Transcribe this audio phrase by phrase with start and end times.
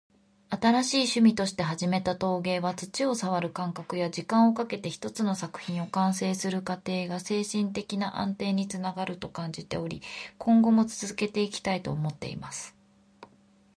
[0.49, 10.01] 「新しい趣味として始めた陶芸は、土を触る感覚や、時間をかけて一つの作品を完成させる過程が精神的な安定につながると感じており、
[10.39, 12.75] 今後も続けていきたいと思っています。」